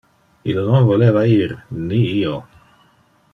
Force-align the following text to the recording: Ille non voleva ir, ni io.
Ille 0.53 0.63
non 0.69 0.87
voleva 0.87 1.23
ir, 1.33 1.53
ni 1.91 2.01
io. 2.15 2.41